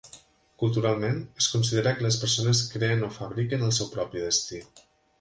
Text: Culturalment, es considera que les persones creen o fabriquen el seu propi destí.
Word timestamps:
Culturalment, 0.63 1.19
es 1.43 1.51
considera 1.57 1.95
que 1.99 2.05
les 2.07 2.19
persones 2.23 2.65
creen 2.75 3.07
o 3.11 3.13
fabriquen 3.21 3.71
el 3.71 3.79
seu 3.83 3.95
propi 3.97 4.29
destí. 4.29 4.69